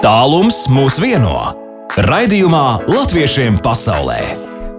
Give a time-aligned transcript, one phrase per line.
[0.00, 1.34] Tālums mūs vieno.
[1.92, 4.16] Raidījumā Latviešiem pasaulē.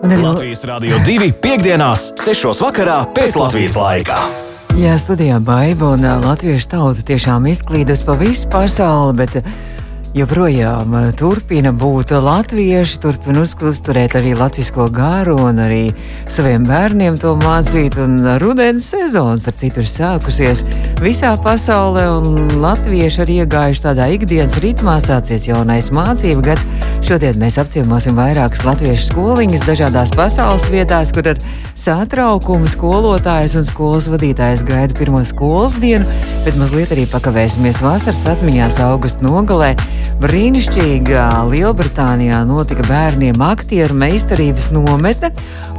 [0.01, 1.27] Un arī Latvijas Rādio 2.
[1.43, 2.49] piekdienās, 6.
[2.63, 4.17] vakarā pēc Latvijas laika.
[4.81, 9.37] Jā, studijā Baiba un latviešu tauta tiešām izklīdus pa visu pasauli, bet
[10.15, 15.81] joprojām ā, turpina būt latvieši, turpina uzturēt arī latvisko garu un arī
[16.31, 17.95] saviem bērniem to mācīt.
[18.41, 20.65] Rudens sezons, starp citu, ir sākusies
[20.99, 26.67] visā pasaulē, un latvieši arī iegājuši tādā ikdienas ritmā, sācies jaunais mācību gads.
[27.01, 31.39] Šodien mēs apciemosim vairākas latviešu skoliņas dažādās pasaules vietās, kur ar
[31.79, 36.05] satraukumu skolotājs un skolas vadītājs gaida pirmo skolas dienu,
[36.45, 39.73] bet mazliet arī pakavēsimies vasaras atmiņās augusta nogalē.
[40.21, 45.31] Brīnišķīgā Lielbritānijā notika bērniem aktieru meistarības nometne,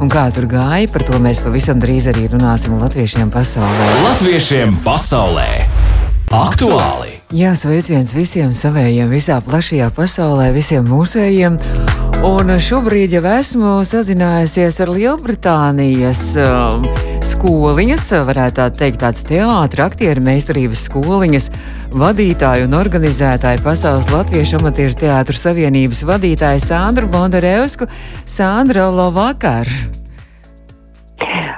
[0.03, 3.89] un kā tur gāja, par to mēs pavisam drīz arī runāsim latviešiem pasaulē.
[4.03, 5.49] Latviešiem pasaulē.
[6.33, 7.19] Aktuāli!
[7.33, 11.55] Jā, sveiciens visiem savējiem, visā plašajā pasaulē, visiem mūsējiem.
[12.27, 16.85] Un šobrīd jau esmu sazinājusies ar Lielbritānijas um,
[17.31, 21.47] skoliņas, varētu tā teikt, tāds teātris, aktieru meistarības skoliņas
[21.95, 27.87] vadītāju un organizētāju Pasaules Latviešu amatieru teātru savienības vadītāju Sandru Bondarevsku.
[28.25, 29.71] Sandra, labvakar!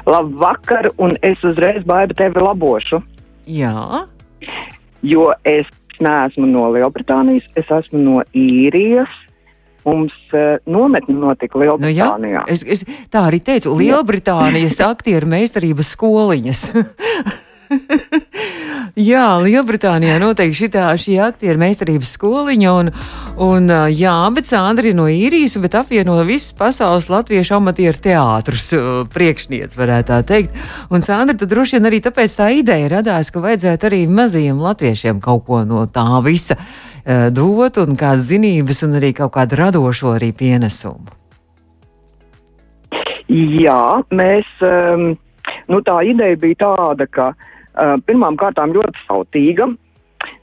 [0.06, 3.02] Labvakar, un es uzreiz baidu tevi labošu,
[3.46, 4.06] Jā,
[5.06, 5.68] jo es
[6.02, 9.12] neesmu no Lielbritānijas, es esmu no īrijas.
[9.86, 12.46] Mums uh, nometne notika nu jā, Lielbritānijā.
[12.50, 16.64] es, es tā arī teicu, Lielbritānijas aktieru meistarības skoliņas.
[18.96, 22.92] Jā, Lielbritānijā noteikti šitā, šī aktieru meistarības skoliņa, un,
[23.44, 28.70] un ā, jā, bet Sandra ir no īrijas, bet apvieno visas pasaules latviešu amatieru teātrus
[28.78, 30.56] ā, priekšniec, varētu tā teikt.
[30.96, 35.20] Un Sandra, tad droši vien arī tāpēc tā ideja radās, ka vajadzētu arī mazajiem latviešiem
[35.24, 36.56] kaut ko no tā visa
[37.06, 41.14] ā, dot, un kādas zinības, un arī kaut kādu radošo arī pienesumu.
[43.30, 45.10] Jā, mēs, um,
[45.72, 49.68] nu tā ideja bija tāda, ka uh, pirmām kārtām ļoti sautīga.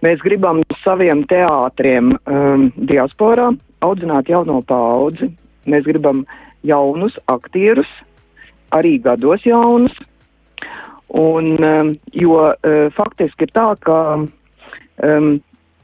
[0.03, 3.53] Mēs gribam saviem teātriem um, diasporā
[3.87, 5.31] audzināt jauno paudzi.
[5.71, 6.25] Mēs gribam
[6.67, 7.89] jaunus aktierus,
[8.75, 9.95] arī gados jaunus.
[11.13, 15.33] Un, um, jo uh, faktiski ir tā, ka um,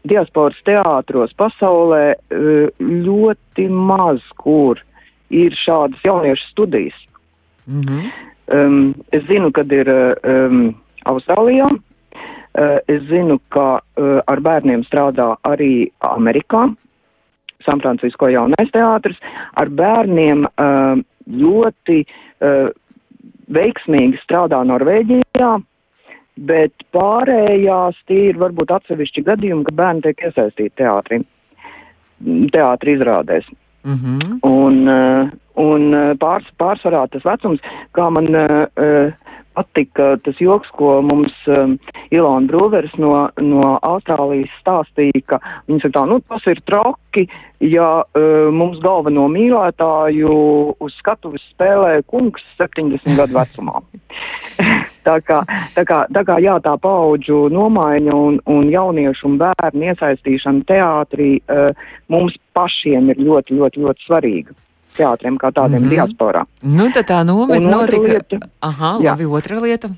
[0.05, 4.81] diasporas teātros pasaulē uh, ļoti maz kur
[5.31, 6.97] ir šādas jauniešu studijas.
[7.67, 8.11] Mm -hmm.
[8.49, 9.89] Um, es zinu, kad ir
[10.25, 11.69] um, Austrālijā.
[11.69, 16.75] Uh, es zinu, ka uh, ar bērniem strādā arī Amerikā,
[17.67, 19.21] San Francisco jaunais teātris.
[19.55, 20.97] Ar bērniem uh,
[21.29, 22.71] ļoti uh,
[23.53, 25.53] veiksmīgi strādā Norvēģijā,
[26.47, 31.23] bet pārējās tie ir varbūt atsevišķi gadījumi, ka bērni tiek iesaistīti teātrī,
[32.55, 33.49] teātri izrādēs.
[33.87, 34.39] Mm -hmm.
[34.43, 37.61] Un, uh, un uh, pārs, pārsvarā tas vecums,
[37.95, 39.13] kā man uh,
[39.59, 41.77] patika tas joks, ko mums um,
[42.15, 47.27] Ilona Brūvers no, no Austrālijas stāstīja, ka viņa saka tā, nu tas ir traki,
[47.65, 50.37] ja uh, mums galveno mīlētāju
[50.85, 53.83] uz skatuves spēlē kungs 70 gadu vecumā.
[55.09, 55.43] tā, kā,
[55.75, 61.35] tā, kā, tā kā jā, tā paudžu nomaiņa un, un jauniešu un bērnu iesaistīšana teātrī
[61.41, 61.75] uh,
[62.13, 64.59] mums pašiem ir ļoti, ļoti, ļoti svarīga.
[64.97, 65.89] Teātriem kā tādiem mm.
[65.89, 65.95] -hmm.
[65.95, 66.45] diasporā.
[66.63, 68.03] Nu, tad tā nometne notika.
[68.03, 69.11] lieta- Aha, Jā.
[69.11, 69.89] labi, otra lieta.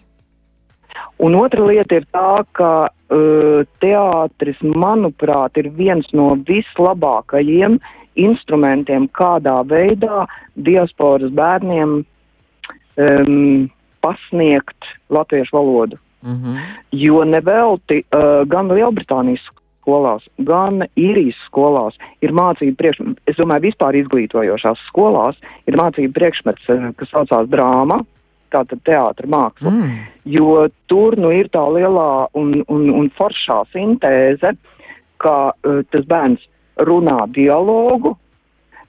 [1.18, 7.78] Un otra lieta ir tā, ka uh, teātris, manuprāt, ir viens no vislabākajiem
[8.14, 12.04] instrumentiem, kādā veidā diasporas bērniem
[12.96, 15.98] um, pasniegt latviešu valodu.
[16.22, 16.56] Mhm.
[16.92, 19.44] Jo nevelti uh, gan Lielbritānijas
[19.80, 26.70] skolās, gan īrijas skolās ir mācība priekšmets, es domāju, vispār izglītojošās skolās ir mācība priekšmets,
[26.70, 28.02] uh, kas saucās drāma,
[28.50, 29.98] tātad teātra māksla Mm.
[30.24, 34.56] jo tur nu ir tā lielā un, un, un foršā sintēze,
[35.22, 36.42] ka uh, tas bērns
[36.80, 38.16] runā dialogu,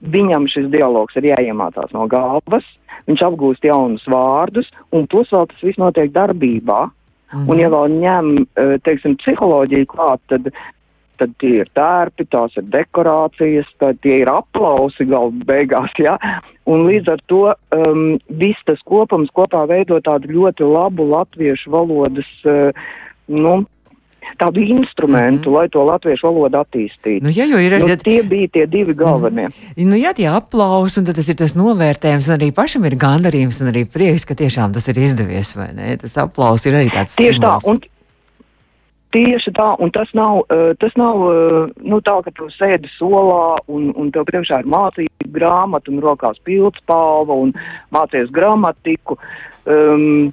[0.02, 2.66] viņam šis dialogs ir jāiemācās no galvas,
[3.06, 6.90] viņš apgūst jaunus vārdus, un plus vēl tas viss notiek darbībā.
[7.32, 7.48] Mhm.
[7.48, 10.50] Un, ja vēl ņem, uh, teiksim, psiholoģiju klāt, tad,
[11.20, 16.16] tad tie ir tērpi, tās ir dekorācijas, tad tie ir aplausi galu beigās, jā.
[16.70, 22.28] Un līdz ar to um, viss tas kopums kopā veido tādu ļoti labu latviešu valodas,
[22.46, 22.70] uh,
[23.28, 23.62] nu,
[24.38, 25.58] tādu instrumentu, mm -hmm.
[25.58, 27.22] lai to latviešu valodu attīstītu.
[27.22, 29.48] Nu, jā, jo ir Nu, arī tie bija tie divi galvenie.
[29.76, 33.60] nu, jā, tie aplausi, un tad tas ir tas novērtējums, un arī pašam ir gandarījums,
[33.62, 35.96] un arī prieks, ka tiešām tas ir izdevies, vai ne?
[35.96, 37.82] Tas aplausi ir arī tāds Tieši tā, stimuls.
[37.82, 37.91] un,
[39.12, 43.58] Tieši tā, un tas nav, uh, tas nav uh, nu, tā, ka tu sēdi solā
[43.68, 47.52] un, un tev priekšā ir mācība grāmata un rokās pildspalva un
[47.92, 49.18] mācies gramatiku.
[49.68, 50.32] Um,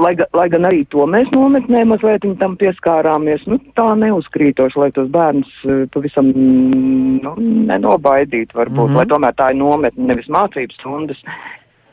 [0.00, 5.12] lai, lai gan arī to mēs nometnē mazliet tam pieskārāmies, nu, tā neuzkrītoši, lai tos
[5.12, 7.34] bērns uh, pavisam nu,
[7.68, 8.96] nenobaidītu varbūt, mm -hmm.
[8.96, 11.20] lai tomēr tā ir nometne, nevis mācības stundas.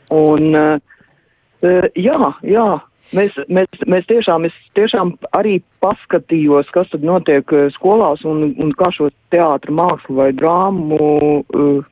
[0.08, 2.68] Un, uh, jā, jā,
[3.12, 8.72] Mēs, mēs, mēs tiešām, es tiešām arī paskatījos, kas tad notiek uh, skolās un, un
[8.78, 10.98] kā šo teātru mākslu vai drāmu
[11.44, 11.84] uh,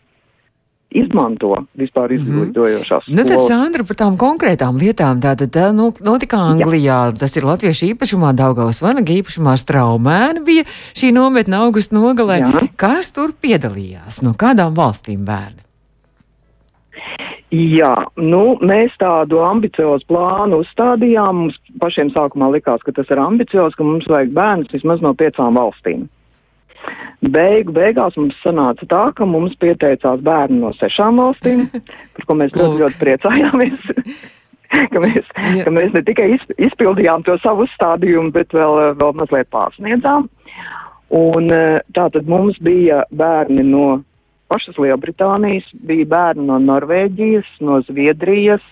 [0.95, 2.21] izmanto vispār mhm.
[2.21, 3.09] izglītojošās.
[3.09, 3.19] Mm -hmm.
[3.19, 7.19] Nu, tad, Sandra, par tām konkrētām lietām, tātad tā, nu, notika Anglijā, Jā.
[7.19, 10.65] tas ir latviešu īpašumā, Daugavas vanaga īpašumā Straumēna bija
[10.95, 12.39] šī nometne augusta nogalē.
[12.39, 12.69] Jā.
[12.77, 14.23] Kas tur piedalījās?
[14.23, 15.72] No kādām valstīm bērni?
[17.53, 21.43] Jā, nu, mēs tādu ambiciozu plānu uzstādījām.
[21.43, 25.59] Mums pašiem sākumā likās, ka tas ir ambiciozs, ka mums vajag bērnus vismaz no piecām
[25.61, 26.07] valstīm.
[27.23, 31.67] Beigu beigās mums sanāca tā, ka mums pieteicās bērni no sešām valstīm,
[32.17, 33.85] par ko mēs ļoti, ļoti priecājāmies.
[34.95, 35.67] ka, mēs, Jā.
[35.67, 40.25] ka mēs ne tikai izpildījām to savu uzstādījumu, bet vēl, vēl mazliet pārsniedzām.
[41.13, 41.53] Un
[41.93, 44.01] tā tad mums bija bērni no
[44.53, 48.65] pašas Lielbritānijas, bija bērni no Norvēģijas, no Zviedrijas,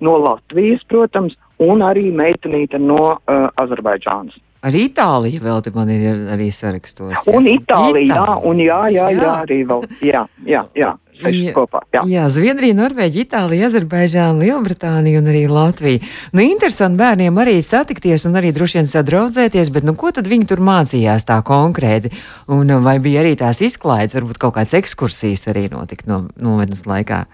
[0.00, 4.38] no Latvijas, protams, un arī meitenīte no uh, Azerbaidžānas.
[4.66, 7.12] Arī Itālija vēl te man ir arī sarakstos.
[7.14, 7.20] Jā.
[7.30, 11.52] Un Itālija, Itālija, jā, un jā, jā, jā, jā arī vēl, jā, jā, jā jā,
[11.56, 11.82] kopā.
[11.94, 12.02] Jā.
[12.08, 16.02] jā, Zviedrija, Norvēģija, Itālija, Azerbaidžāna, Lielbritānija un arī Latvija.
[16.32, 20.48] Nu, interesanti bērniem arī satikties un arī droši vien sadraudzēties, bet nu, ko tad viņi
[20.50, 22.12] tur mācījās tā konkrēti?
[22.54, 27.24] Un vai bija arī tās izklaides, varbūt kaut kāds ekskursijas arī notika no nometnes laikā?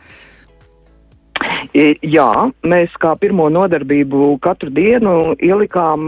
[1.75, 2.29] Jā,
[2.63, 6.07] mēs kā pirmo nodarbību katru dienu ielikām,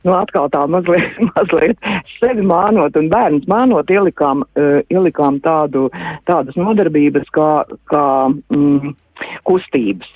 [0.00, 4.46] nu atkal tā mazliet, mazliet sevi mānot un bērns mānot, ielikām,
[4.88, 5.90] ielikām tādu,
[6.24, 7.50] tādas nodarbības kā,
[7.92, 8.94] kā mm,
[9.44, 10.08] kustības.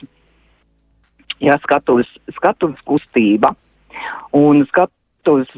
[1.44, 2.08] Jā, skatuves,
[2.40, 3.52] skatuves kustība.
[4.32, 5.52] Un skatuves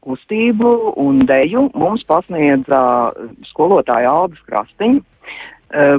[0.00, 0.72] kustību
[1.04, 2.80] un deju mums pasniedza
[3.52, 5.08] skolotāja Aldis Krastiņa uh,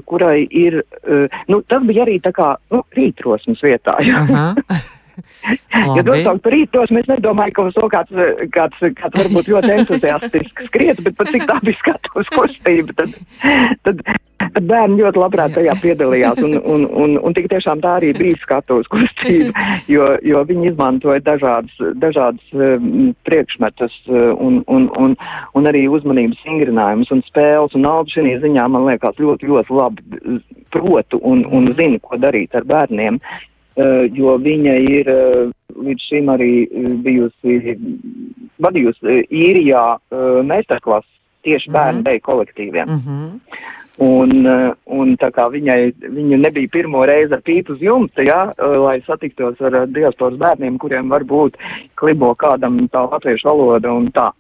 [0.06, 3.98] kurai ir, uh, nu, tas bija arī tā kā, nu, rītrosmas vietā.
[5.98, 8.26] ja nosaukt par rītos, mēs nedomājam, ka uz to kāds,
[8.56, 13.16] kāds, kāds varbūt ļoti entuziastiski skriet, bet pat cik tā bija skatuves kustība, tad,
[13.88, 14.04] tad
[14.60, 16.42] bērni ļoti labprāt tajā piedalījās.
[16.46, 21.24] Un, un, un, un tik tiešām tā arī bija skatuves kustība, jo, jo viņi izmantoja
[21.26, 25.16] dažādas, dažādas um, priekšmetus uh, un, un, un,
[25.58, 27.78] un arī uzmanības vingrinājumus un spēles.
[27.78, 32.56] Un Alba šī ziņā man liekas ļoti, ļoti labi protu un, un zina, ko darīt
[32.58, 33.20] ar bērniem.
[33.80, 37.78] Eh, jo viņa ir eh, līdz šim arī eh, bijusi
[38.62, 39.84] vadījusi īrijā
[40.46, 41.10] meistarklases
[41.44, 41.80] tieši mm -hmm.
[41.80, 42.88] bērnu deju kolektīviem.
[42.88, 43.40] Mm -hmm.
[44.02, 44.48] Un,
[44.86, 49.62] un tā kā viņai, viņa nebija pirmo reizi ar pīpu uz jumta, ja, lai satiktos
[49.62, 51.54] ar diasporas bērniem, kuriem varbūt
[51.96, 54.32] klibo kādam tā latviešu valoda un tā.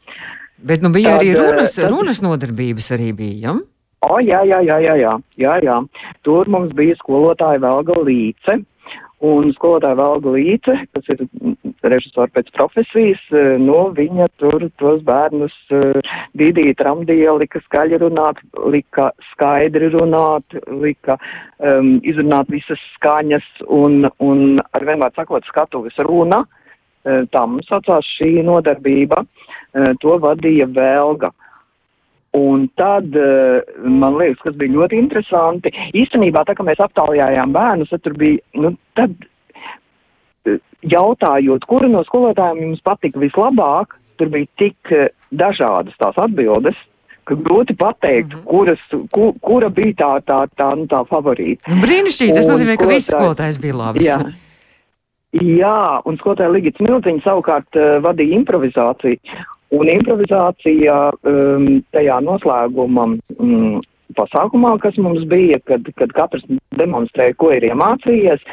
[0.57, 3.53] Bet nu bija Tad, arī runas, tad, runas nodarbības arī bija, ja?
[4.01, 5.77] O, jā, jā, jā, jā, jā, jā, jā.
[6.25, 8.57] Tur mums bija skolotāja Velga Līce,
[9.21, 11.19] Un skolotāja Valga Līce, kas ir
[11.85, 15.99] režisori pēc profesijas, eh, nu, viņa tur tos bērnus uh,
[16.37, 18.41] dīdīja tramdīja, lika skaļi runāt,
[18.73, 21.19] lika skaidri runāt, lika
[21.59, 28.09] um, izrunāt visas skaņas un, un ar vienmēr sakot skatuves runa, uh, tā mums saucās
[28.17, 31.29] šī nodarbība, uh, to vadīja Velga.
[32.37, 33.11] Un tad,
[33.83, 38.39] man liekas, kas bija ļoti interesanti, īstenībā tā, ka mēs aptaujājām bērnus, tad tur bija,
[38.55, 39.17] nu, tad
[40.93, 44.93] jautājot, kura no skolotājiem jums patika vislabāk, tur bija tik
[45.35, 46.79] dažādas tās atbildes,
[47.27, 48.47] ka grūti pateikt, mm -hmm.
[48.47, 48.79] kuras,
[49.13, 51.75] ku, kura bija tā, tā, tā, nu, tā favorīta.
[51.83, 54.05] Brīnišķīgi, tas nozīmē, ka viss skolotājs bija labs.
[54.05, 54.19] Jā.
[55.31, 59.19] Jā, un skolotāja Ligits Milziņa savukārt uh, vadīja improvizāciju.
[59.71, 63.05] Un improvizācija um, tajā noslēguma
[63.39, 63.79] um,
[64.17, 66.43] pasākumā, kas mums bija, kad, kad katrs
[66.79, 68.43] demonstrēja, ko ir iemācījies,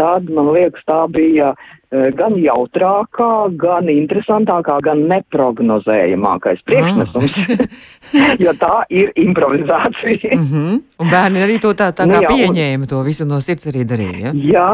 [0.00, 8.34] tad, man liekas, tā bija uh, gan jautrākā, gan interesantākā, gan neprognozējamākais priekšnesums, ah.
[8.44, 10.36] jo tā ir improvizācija.
[10.38, 10.82] mm -hmm.
[10.98, 13.84] Un bērni arī to tā, tā kā nu, jā, pieņēma, to visu no sirds arī
[13.84, 14.32] darīja.
[14.32, 14.32] Ja?
[14.32, 14.68] Jā,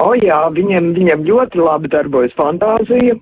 [0.00, 3.20] o jā, viņiem, viņiem ļoti labi darbojas fantāzija.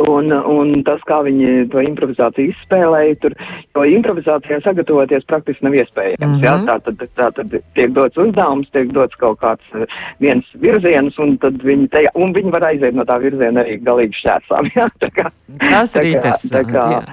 [0.00, 3.34] Un, un tas, kā viņi to improvizāciju izspēlēja, tur,
[3.76, 6.22] jo improvizācijā sagatavoties praktiski nav iespējams.
[6.22, 6.44] Mm -hmm.
[6.46, 9.84] jā, tā, tad, tā tad tiek dots uzdevums, tiek dots kaut kāds uh,
[10.18, 14.16] viens virziens, un tad viņi, tajā, un viņi var aiziet no tā virziena arī galīgi
[14.22, 14.72] šķērsām.
[14.78, 15.30] Jā, kā,
[15.60, 16.72] tas ir interesanti.
[16.72, 17.04] Jā.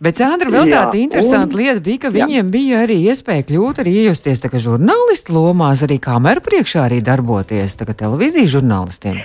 [0.00, 2.52] Bet, Sandra, vēl tāda interesanta un, lieta bija, ka viņiem jā.
[2.52, 7.76] bija arī iespēja kļūt arī iejusties tā kā žurnālistu lomās, arī kameru priekšā arī darboties,
[7.76, 9.20] tā kā televīzijas žurnālistiem.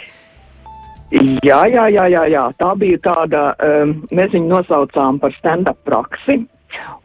[1.13, 2.45] Jā, jā, jā, jā, jā.
[2.57, 6.41] tā bija tāda, um, mēs viņu nosaucām par stand-up praksi.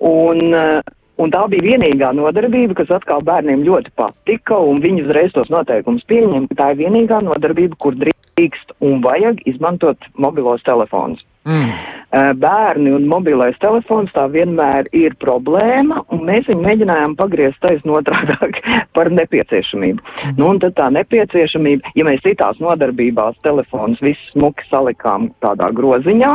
[0.01, 0.81] Un, uh,
[1.21, 6.07] un tā bija vienīgā nodarbība, kas atkal bērniem ļoti patika, un viņi uzreiz tos noteikumus
[6.11, 11.23] pieņēma, ka tā ir vienīgā nodarbība, kur drīkst un vajag izmantot mobilos telefonus.
[11.49, 11.73] Mm.
[12.11, 17.93] Eh, bērni un mobilais telefons tā vienmēr ir problēma, un mēs viņu mēģinājām pagriezt taisn
[17.95, 18.59] otrādāk
[18.99, 20.03] par nepieciešamību.
[20.03, 20.35] Mm.
[20.41, 26.35] Nu, un tad tā nepieciešamība, ja mēs citās nodarbībās telefons viss smuki salikām tādā groziņā,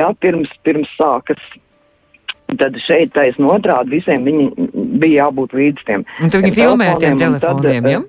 [0.00, 1.42] jā, pirms, pirms sākas
[2.56, 4.70] tad šeit taisn otrādi visiem viņi
[5.02, 6.04] bija jābūt līdz tiem.
[6.24, 8.06] Un tad viņi filmē tiem telefoniem, tad, ja?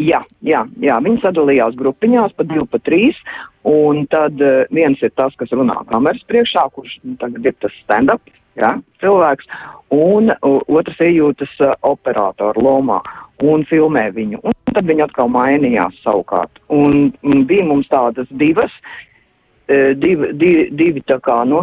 [0.00, 3.18] Jā, jā, jā, viņi sadalījās grupiņās pa divu, pa trīs,
[3.62, 8.32] un tad uh, viens ir tas, kas runā kameras priekšā, kurš tagad ir tas stand-up,
[8.58, 8.72] jā,
[9.04, 9.46] cilvēks,
[9.94, 12.98] un otrs iejūtas uh, operātoru lomā
[13.46, 16.58] un filmē viņu, un tad viņi atkal mainījās savukārt.
[16.74, 17.12] Un,
[17.46, 21.62] bija mums tādas divas, uh, divi, divi, divi tā kā, nu,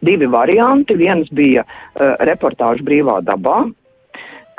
[0.00, 1.62] divi varianti, viens bija
[2.24, 3.60] reportāžu brīvā dabā,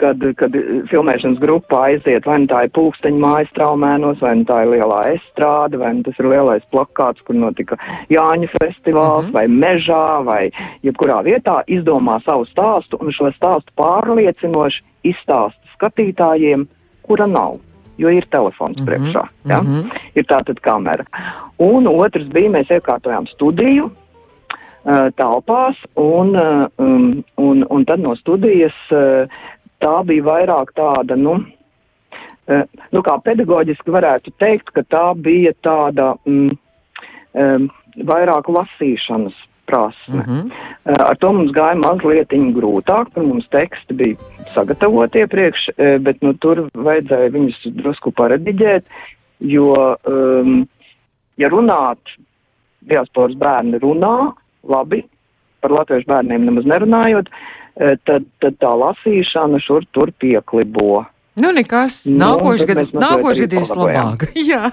[0.02, 0.56] kad, kad
[0.90, 5.00] filmēšanas grupa aiziet, vai nu tā ir pulksteņa mājas traumēnos, vai nu tā ir lielā
[5.14, 7.78] estrāde, vai nu tas ir lielais plakāts, kur notika
[8.14, 9.34] Jāņu festivāls, mm -hmm.
[9.34, 10.52] vai mežā, vai
[10.84, 16.68] jebkurā vietā, izdomā savu stāstu un šo stāstu pārliecinoši izstāsta skatītājiem,
[17.02, 17.60] kura nav.
[17.98, 18.88] Jo ir telefons mm -hmm.
[18.88, 19.62] priekšā, ja?
[19.62, 19.92] mm -hmm.
[20.16, 21.06] ir tā tad kamera.
[21.58, 23.92] Un otrs bija, mēs iekārtojām studiju,
[24.84, 29.28] uh, telpās, un, uh, um, un, un tad no studijas uh,
[29.84, 31.38] tā bija vairāk tāda, nu,
[32.48, 36.52] eh, nu kā pedagoģiski varētu teikt, ka tā bija tāda mm,
[37.34, 37.72] um,
[38.10, 39.36] vairāk lasīšanas
[39.70, 40.20] prasme.
[40.20, 40.52] Mm -hmm.
[41.00, 44.16] Ar to mums gāja mazliet grūtāk, tur mums teksti bija
[44.48, 48.84] sagatavoti iepriekš, bet nu, tur vajadzēja viņus drusku parediģēt,
[49.40, 50.68] jo, um,
[51.38, 52.00] ja runāt,
[52.82, 55.06] diasporas bērni runā labi,
[55.62, 61.03] par latviešu bērniem nemaz nerunājot, uh, Eh, tad, tad tā lasīšana šur tur pieklibo.
[61.34, 62.03] Nu, nekas.
[62.06, 64.25] Nākošais nu, gads, nākošais gads ir labāk.
[64.51, 64.68] jā.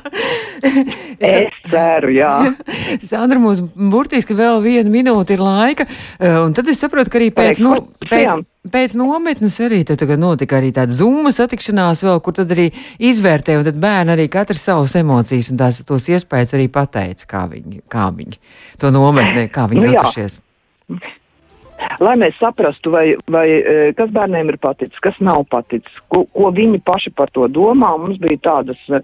[1.16, 2.32] es, ceru, jā.
[3.10, 5.86] Sandra, mums burtiski vēl viena minūte ir laika,
[6.20, 7.78] eh, un tad es saprotu, ka arī pēc, no,
[8.10, 12.68] pēc, pēc nometnes arī tad notika arī tāda zuma satikšanās vēl, kur tad arī
[13.08, 17.46] izvērtē, un tad bērni arī katrs savas emocijas un tās tos iespējas arī pateica, kā
[17.54, 18.36] viņi, kā viņi
[18.84, 20.42] to nometnē, kā viņi nu, jutušies.
[20.92, 21.16] Jā
[22.00, 26.52] lai mēs saprastu, vai, vai e, kas bērniem ir paticis, kas nav paticis, ko, ko
[26.56, 27.92] viņi paši par to domā.
[28.00, 29.02] Mums bija tādas, e,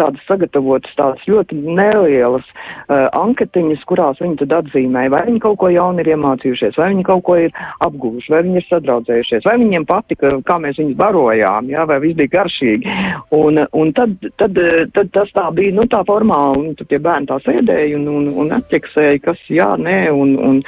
[0.00, 5.70] tādas sagatavotas, tādas ļoti nelielas uh, anketiņas, kurās viņi tad atzīmēja, vai viņi kaut ko
[5.72, 9.86] jaunu ir iemācījušies, vai viņi kaut ko ir apguvuši, vai viņi ir sadraudzējušies, vai viņiem
[9.88, 12.96] patika, kā mēs viņus barojām, jā, vai viss bija garšīgi.
[13.36, 14.58] Un, un tad, tad,
[14.96, 18.30] tad tas tā bija, nu, tā formāli, un tad tie bērni tā sēdēja un, un,
[18.42, 20.62] un atķeksēja, kas jā, nē, un, un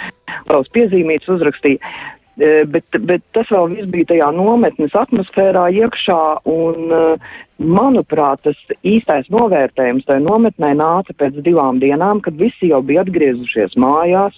[0.49, 1.95] savus piezīmītus uzrakstīja.
[2.35, 7.03] E, bet, bet tas vēl viss bija tajā nometnes atmosfērā iekšā, un, e,
[7.63, 13.79] manuprāt, tas īstais novērtējums tajā nometnē nāca pēc divām dienām, kad visi jau bija atgriezušies
[13.79, 14.35] mājās,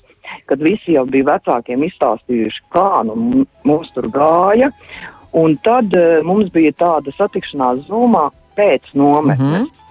[0.50, 4.68] kad visi jau bija vecākiem izstāstījuši, kā nu mums tur gāja,
[5.36, 9.40] un tad uh, mums bija tāda satikšanās zumā pēc nometnes.
[9.40, 9.85] Mm -hmm.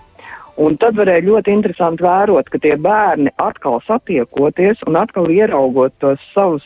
[0.62, 6.22] Un tad varēja ļoti interesanti vērot, ka tie bērni atkal satiekoties un atkal ieraugot tos
[6.32, 6.64] savus,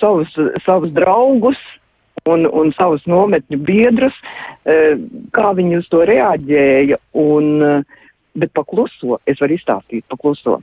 [0.00, 0.32] savus,
[0.64, 1.60] savus draugus
[2.24, 4.16] un, un savus nometņu biedrus,
[4.64, 4.96] eh,
[5.36, 7.00] kā viņi uz to reaģēja.
[7.20, 10.62] Un, eh, bet pakluso, es varu izstāstīt pakluso.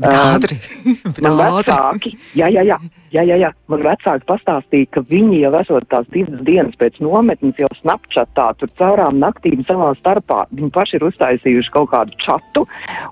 [0.00, 0.56] Ātri.
[1.24, 2.78] man vecāki, jā, jā, jā,
[3.12, 7.60] jā, jā, jā, man vecāki pastāstīja, ka viņi jau esot tās divas dienas pēc nometnes
[7.60, 10.46] jau snapchatā, tur caurām naktīm savā starpā.
[10.56, 12.64] Viņi paši ir uztaisījuši kaut kādu čatu,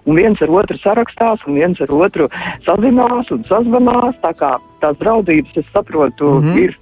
[0.06, 2.30] un viens ar otru sarakstās, un viens ar otru
[2.64, 6.64] sazinās un sazvanās, tā kā tās draudības, es saprotu, mm -hmm.
[6.64, 6.78] ir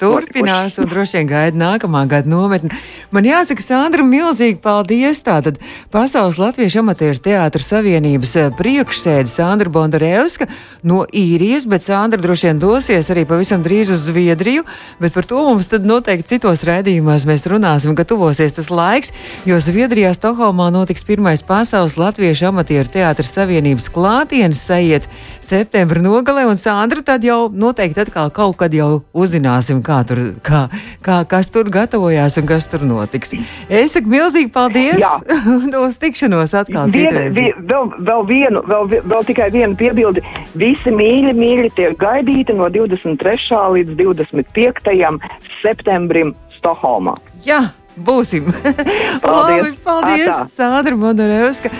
[0.00, 2.70] turpinās un droši vien gaida nākamā gada nometni.
[3.14, 5.22] Man jāsaka, Sandra, milzīgi paldies.
[5.26, 5.58] Tātad
[5.92, 10.48] Pasaules Latviešu amatieru teātra savienības eh, priekšsēde Sandra Bondarevska
[10.86, 14.64] no īrijas, bet Sandra droši vien dosies arī pavisam drīz uz Zviedriju,
[15.02, 19.12] bet par to mums tad noteikti citos rēdījumos mēs runāsim, ka tuvosies tas laiks,
[19.48, 25.10] jo Zviedrijā Stokholmā notiks pirmais Pasaules Latviešu amatieru teātra savienības klātienes sajiets
[25.44, 30.64] septembra nogalē, un Sandra tad jau noteikti atkal kaut kad jau uzzināsim, kā tur, kā,
[31.04, 33.34] kā, kas tur gatavojās un kas tur notiks.
[33.68, 35.04] Es saku milzīgi paldies!
[35.84, 37.36] Uz tikšanos atkal Viena, citreiz.
[37.36, 40.24] vi, vēl, vēl, vienu, vēl, vēl tikai vienu piebildi.
[40.58, 43.62] Visi mīļi, mīļi tiek gaidīti no 23.
[43.78, 45.32] līdz 25.
[45.62, 47.16] septembrim Stokholmā.
[47.46, 48.50] Jā, būsim!
[49.24, 49.64] Paldies.
[49.64, 50.44] Labi, paldies, Atā.
[50.52, 51.72] Sandra Monarevska!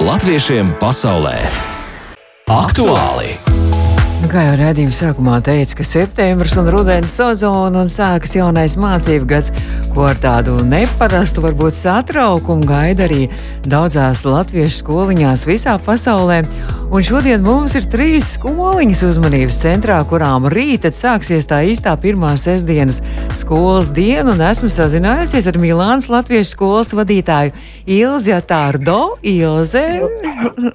[0.00, 1.36] Latviešiem pasaulē
[2.50, 3.36] aktuāli!
[3.46, 3.79] Nu,
[4.30, 9.50] Kā jau redzējuma sākumā teica, ka septembris un rudens sezona un sākas jaunais mācību gads,
[9.90, 13.24] ko ar tādu neparastu, varbūt satraukumu gaida arī
[13.66, 16.44] daudzās latviešu skoliņās visā pasaulē.
[16.90, 22.32] Un šodien mums ir trīs skoliņas uzmanības centrā, kurām rīt tad sāksies tā īstā pirmā
[22.34, 22.98] sestdienas
[23.38, 27.54] skolas diena, un esmu sazinājusies ar Milānas latviešu skolas vadītāju
[27.86, 28.98] Ilzi Tārdo.
[29.22, 29.84] Ilze,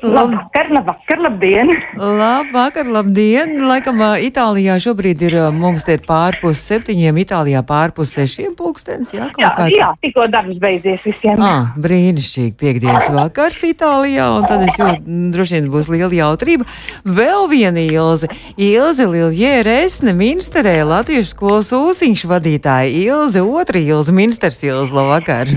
[0.05, 1.69] Labvakar, labvakar, labdien!
[1.99, 3.57] Labvakar, labdien!
[3.67, 9.11] Laikam Itālijā šobrīd ir mums te ir pārpus septiņiem, Itālijā pārpus sešiem pulkstens.
[9.15, 11.43] Jā, Jā, kā jā tikko darbs beidzies visiem.
[11.43, 16.67] Ah, brīnišķīgi, piekdienas vakars Itālijā, un tad es jūtu, droši vien būs liela jautrība.
[17.05, 24.63] Vēl viena Ilze, Ilze Liljē Resne, Minsterē, Latviešu skolas ūsiņš vadītāja, Ilze, otra Ilze, Minsters
[24.65, 25.51] Ilze, labvakar.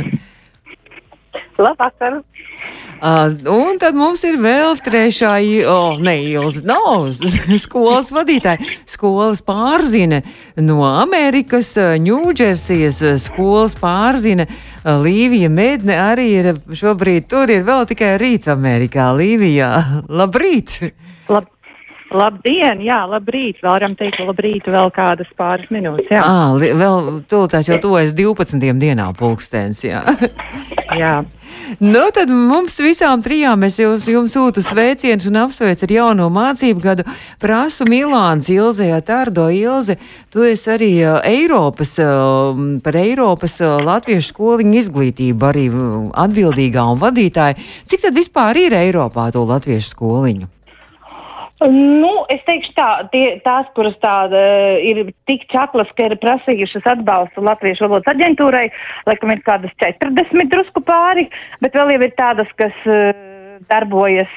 [1.59, 2.23] Labvakar!
[2.99, 5.37] Uh, un tad mums ir vēl trešā,
[5.71, 7.13] oh, ne Ilze, nav
[7.65, 8.59] skolas vadītāja.
[8.89, 10.23] Skolas pārzina
[10.59, 18.17] no Amerikas, Ņūdžersijas skolas pārzina ā, Līvija Medne arī ir šobrīd tur, ir vēl tikai
[18.21, 19.13] rīts Amerikā.
[19.19, 19.73] Līvijā,
[20.21, 20.81] labrīt!
[22.09, 22.81] Lab, labdien!
[22.85, 23.59] Jā, labrīt!
[23.63, 26.09] Varam teikt labrīt vēl kādas pāris minūtes.
[26.13, 30.03] Jā, Ah, li, vēl tūlītās jau tuvojas 12 dienā pulkstens, jā.
[31.03, 31.13] jā.
[31.81, 36.85] Nu, tad mums visām trijām es jums, jums sūtu sveicienus un apsveicu ar jauno mācību
[36.85, 37.07] gadu.
[37.41, 39.99] Prasu Milāns, Ilze, Tārdo Ilze.
[40.33, 40.93] Tu esi arī
[41.29, 41.97] Eiropas,
[42.85, 45.67] par Eiropas latviešu skoliņu izglītību arī
[46.25, 47.59] atbildīgā un vadītāja.
[47.89, 50.58] Cik tad vispār ir Eiropā to latviešu skoliņu?
[51.67, 54.41] Nu, es teikšu tā, tie, tās, kuras tāda
[54.79, 58.69] ir tik čaklas, ka ir prasījušas atbalstu Latviešu valodas aģentūrai,
[59.11, 61.27] laikam ir kādas 40 drusku pāri,
[61.65, 63.11] bet vēl jau ir tādas, kas uh,
[63.67, 64.31] darbojas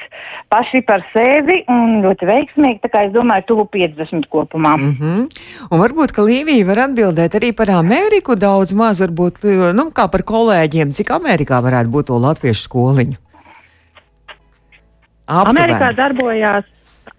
[0.50, 4.74] paši par sevi un ļoti veiksmīgi, tā kā es domāju, tuvu 50 kopumā.
[4.76, 5.22] Mm -hmm.
[5.70, 9.44] Un varbūt, ka Līvija var atbildēt arī par Ameriku daudz maz, varbūt,
[9.78, 13.16] nu, kā par kolēģiem, cik Amerikā varētu būt to latviešu skoliņu.
[15.26, 16.64] Amerikā darbojās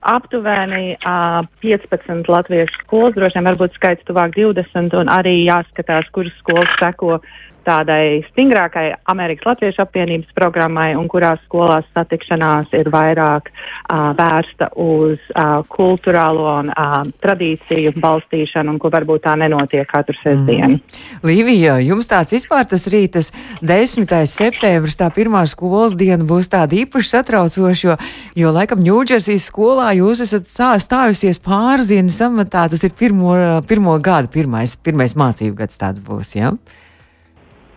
[0.04, 6.36] aptuveni uh, 15 latviešu skolas, droši vien varbūt skaits tuvāk 20, un arī jāskatās, kuras
[6.42, 7.20] skolas seko
[7.66, 15.18] tādai stingrākai Amerikas Latviešu apvienības programmai, un kurās skolās satikšanās ir vairāk uh, vērsta uz
[15.34, 20.80] uh, kultūrālo un uh, tradīciju balstīšanu, un kur varbūt tā nenotiek katru sestdienu.
[21.26, 23.32] Līvija, jums tāds vispār tas rītas
[23.64, 24.14] 10.
[24.30, 27.98] septembris, tā pirmā skolas diena būs tāda īpaši satraucoša, jo,
[28.44, 30.50] jo laikam Ņūdžersijas skolā jūs esat
[30.84, 33.36] stājusies pārzienas amatā, tas ir pirmo,
[33.68, 36.52] pirmo gadu, pirmais, pirmais mācību gads tāds būs, jā?
[36.54, 36.82] Ja?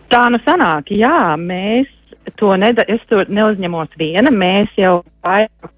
[0.07, 1.89] Tā nu sanāk, jā, mēs
[2.39, 5.71] to neda, es to neuzņemos viena, mēs jau vairāk,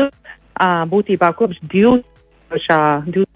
[0.00, 3.26] uh, būtībā kopš 2001.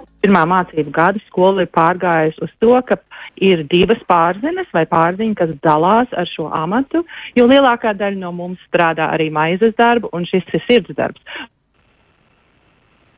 [0.53, 2.97] mācību gada skola ir pārgājusi uz to, ka
[3.37, 7.05] ir divas pārziņas vai pārziņas, kas dalās ar šo amatu,
[7.37, 11.23] jo lielākā daļa no mums strādā arī maizes darbu, un šis ir sirds darbs.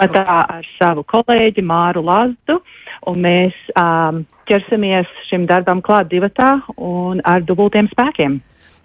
[0.01, 2.63] Tā ar savu kolēģi Māru Lazdu,
[3.09, 8.41] un mēs um, ķersimies šim darbam klāt divatā un ar dubultiem spēkiem.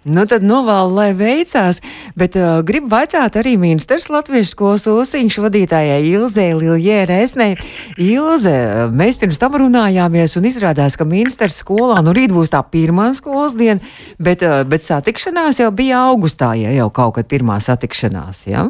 [0.06, 1.80] Nu, tad novēlu, lai veicās,
[2.18, 7.56] bet uh, gribu vaicāt arī ministrs Latviešu skolas ūsiņš vadītājai Ilzē Liljē Rēsnei.
[7.98, 8.54] Ilze,
[8.94, 13.56] mēs pirms tam runājāmies un izrādās, ka ministrs skolā, nu rīt būs tā pirmā skolas
[13.58, 13.82] diena,
[14.22, 18.68] bet, uh, bet satikšanās jau bija augustā, ja jau kaut kad pirmā satikšanās, ja?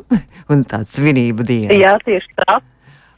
[0.53, 1.77] Un tāds svinība diena.
[1.77, 2.63] Jā, tieši tā.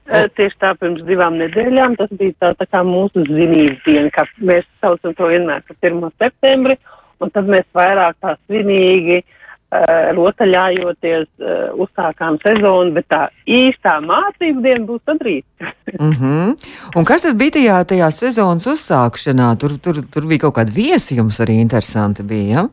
[0.09, 4.25] Eh, Tieši tā pirms divām nedēļām tas bija tā, tā kā mūsu zinības diena, kā
[4.41, 6.07] mēs saucam to vienmēr par 1.
[6.17, 6.79] septembri,
[7.21, 14.65] un tad mēs vairāk tā svinīgi, uh, rotaļājoties, uh, uzsākām sezonu, bet tā īstā mācību
[14.65, 15.47] diena būs tad rīt.
[15.99, 16.57] Mm -hmm.
[16.97, 19.57] Un kas tad bija tajā, tajā sezonas uzsākšanā?
[19.59, 22.69] Tur, tur, tur bija kaut kāda viesi jums arī interesanti bija, ja?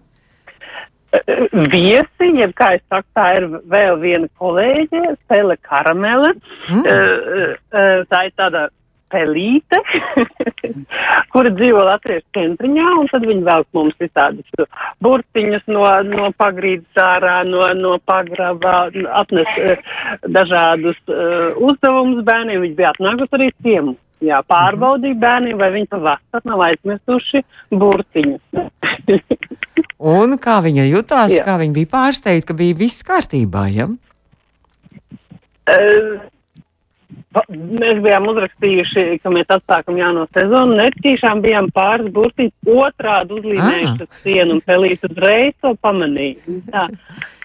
[1.73, 6.33] Viesi, jeb kā es saku, tā ir vēl viena kolēģe, Stela Karamele.
[6.69, 7.55] Mm.
[8.09, 8.67] Tā ir tāda
[9.13, 9.79] pelīte,
[11.33, 14.65] kura dzīvo Latvijas centriņā, un tad viņi velk mums visādus
[15.05, 18.89] burtiņus no, no pagrīdes ārā, no, no pagrabā,
[19.21, 19.51] atnes
[20.25, 22.63] dažādus uh, uzdevumus bērniem.
[22.65, 23.95] Viņi bija atnākuši arī ciemu.
[24.23, 27.41] Jā, pārbaudīja bērniem, vai viņi pavasar nav aizmirsuši
[27.75, 28.61] burtiņus.
[30.15, 31.43] un kā viņa jutās, Jā.
[31.47, 33.89] kā viņa bija pārsteigta, ka bija viss kārtībā, ja?
[35.65, 36.23] Uh,
[37.35, 40.77] Mēs bijām uzrakstījuši, ka mēs atsākam jauno sezonu.
[40.79, 44.19] Netīšām bijām pāris burtiņas otrādi uzlīmējuši ah.
[44.23, 46.61] sienu un pelīt uzreiz to pamanīju.
[46.71, 46.85] Tā,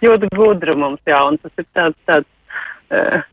[0.06, 2.30] ļoti gudra mums, jā, un tas ir tāds, tāds
[2.94, 3.26] uh,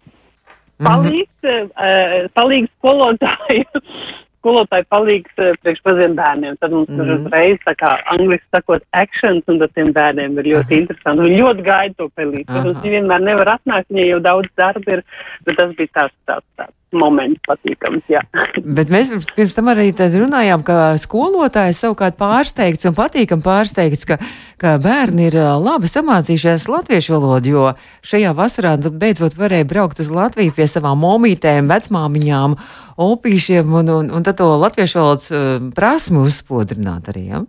[0.84, 3.84] palīgs, uh, palīgs skolotāju
[4.38, 6.58] skolotāji palīgs uh, priekšpaziem bērniem.
[6.62, 7.26] Tad mums mm -hmm.
[7.26, 10.82] uzreiz tā kā angliski sakot actions, un tad tiem bērniem ir ļoti Aha.
[10.82, 11.22] interesanti.
[11.22, 12.48] Un ļoti gaida to pelīt.
[12.48, 15.04] Protams, viņi vienmēr nevar atnākt, viņai jau daudz darba ir,
[15.46, 18.06] bet tas bija tāds, tāds, tāds moments patīkams.
[18.12, 18.22] Jā.
[18.78, 24.20] Bet mēs pirms tam arī runājām, ka skolotājs savukārt pārsteigts un patīkam pārsteigts, ka,
[24.62, 27.66] ka bērni ir labi samācījušies latviešu valodu, jo
[28.08, 32.56] šajā vasarā beidzot varēja braukt uz Latviju pie savām momītēm, vecmāmiņām,
[32.98, 35.30] opīšiem un, un, un tad to latviešu valodas
[35.76, 37.28] prasmu uzspodrināt arī.
[37.34, 37.44] Ja?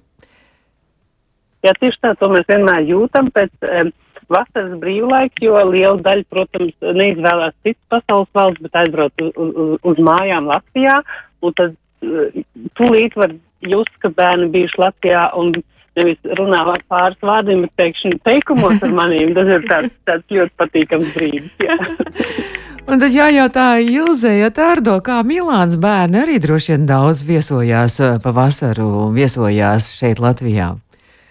[1.66, 3.54] Jā, tieši tā, to mēs vienmēr jūtam pēc.
[3.66, 3.94] Um,
[4.32, 10.04] vasaras brīvlaiks, jo liela daļa, protams, neizvēlās citas pasaules valsts, bet aizbrauc uz, uz, uz
[10.10, 11.00] mājām Latvijā,
[11.42, 12.44] un tad uh,
[12.78, 15.52] tūlīt var just, ka bērni bijuši Latvijā un
[15.98, 19.34] nevis runā ar pāris vārdiem, bet pēkšņi teikumos ar manīm.
[19.36, 21.54] Tas ir tāds, tāds ļoti patīkams brīdis.
[22.88, 28.14] Un tad jājautā Ilze, ja tārdo, kā Milāns bērni arī droši vien daudz viesojās uh,
[28.24, 30.70] pa vasaru, viesojās šeit Latvijā.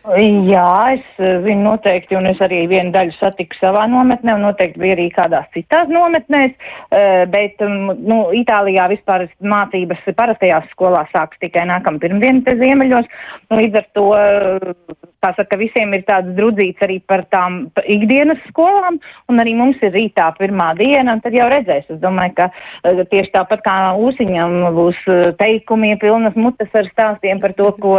[0.07, 4.79] Jā, es zinu eh, noteikti, un es arī vienu daļu satiku savā nometnē, un noteikti
[4.79, 6.53] bija arī kādās citās nometnēs,
[6.95, 13.09] eh, bet, mm, nu, Itālijā vispār mācības parastajās skolās sāks tikai nākam pirmdien te ziemeļos,
[13.51, 14.07] līdz ar to,
[15.27, 19.93] tā saka, visiem ir tāds drudzīts arī par tām ikdienas skolām, un arī mums ir
[19.95, 21.87] rītā pirmā diena, un tad jau redzēs.
[21.91, 24.99] Es domāju, ka eh, tieši tāpat kā Ūsiņam būs
[25.39, 27.97] teikumi, pilnas mutes ar stāstiem par to, ko,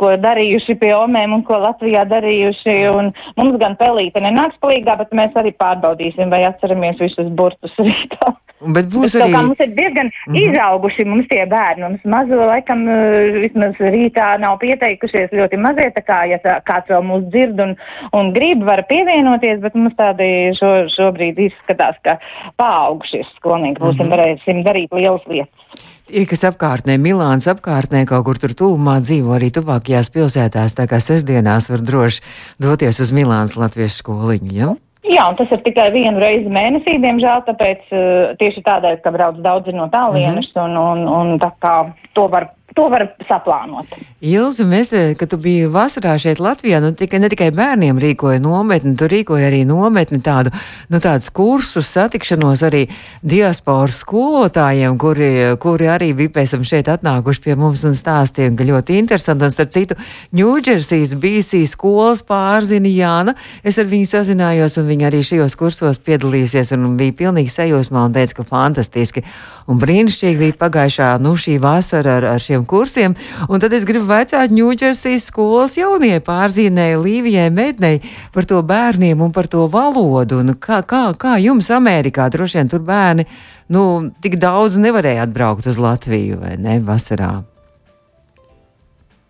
[0.00, 2.78] ko darījuši pie omēm un ko Latvijā darījuši.
[2.94, 8.34] Un mums gan pelīte nenāks palīgā, bet mēs arī pārbaudīsim, vai atceramies visus burtus rītā.
[8.64, 9.32] Bet būs bet, arī.
[9.34, 10.42] Mums ir diezgan mm -hmm.
[10.42, 11.82] izauguši mums tie bērni.
[11.82, 16.92] Mums mazo laikam eh, vismaz rītā nav pieteikušies ļoti mazie, tā kā, ja tā, kāds
[16.92, 17.74] vēl mūs dzird un,
[18.12, 22.18] un grib, var pievienoties, bet mums tādi šo, šobrīd izskatās, ka
[22.60, 23.80] paaugšies skolnieki.
[23.80, 24.14] Būsim mm -hmm.
[24.14, 25.84] varēsim darīt lielas lietas.
[26.04, 31.00] Tie, kas apkārtnē, Milāns apkārtnē, kaut kur tur tuvumā dzīvo arī tuvākajās pilsētās, tā kā
[31.00, 32.20] sestdienās var droši
[32.60, 34.74] doties uz Milāns latviešu skoliņu, ja?
[35.04, 39.40] Jā, un tas ir tikai vienu reizi mēnesī, diemžēl, tāpēc uh, tieši tādēļ, ka brauc
[39.44, 40.76] daudzi no tālienes, mm -hmm.
[40.76, 41.74] un, un, un tā kā
[42.16, 43.92] to var to var saplānot.
[44.24, 48.40] Ilza, mēs, te, kad tu biji vasarā šeit Latvijā, nu, tika, ne tikai bērniem rīkoja
[48.42, 50.50] nometni, tu rīkoja arī nometni tādu,
[50.90, 52.84] nu, tādus kursus, satikšanos arī
[53.22, 55.30] diasporas skolotājiem, kuri,
[55.62, 59.46] kuri arī bija pēc tam šeit atnākuši pie mums un stāstīja, ka ļoti interesanti.
[59.46, 59.98] Un starp citu,
[60.34, 63.36] Ņūdžersijas BC skolas pārzina Jāna.
[63.62, 68.16] Es ar viņu sazinājos, un viņa arī šajos kursos piedalīsies, un bija pilnīgi sajūsmā un
[68.16, 69.22] teica, ka fantastiski
[69.70, 73.16] un brīnišķīgi bija pagājušā, nu, šī vasara ar, ar šiem kursiem.
[73.48, 78.02] Un tad es gribu vaicāt Ņūdžersijas skolas jaunie pārzīmēji Līvijai Mednei
[78.34, 80.42] par to bērniem un par to valodu.
[80.44, 83.26] Un kā, kā, kā jums Amerikā droši vien tur bērni,
[83.72, 87.53] nu, tik daudz nevarēja atbraukt uz Latviju vai ne vasarā?